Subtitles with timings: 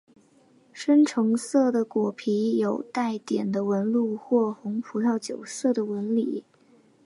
[0.73, 6.43] 深橙色的果皮有带点的纹路或红葡萄酒色的纹理。